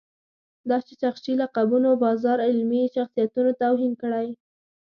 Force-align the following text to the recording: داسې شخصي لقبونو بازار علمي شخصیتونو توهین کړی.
داسې 0.69 0.93
شخصي 1.01 1.33
لقبونو 1.41 1.89
بازار 2.05 2.37
علمي 2.47 2.81
شخصیتونو 2.95 3.51
توهین 3.61 3.93
کړی. 4.01 4.27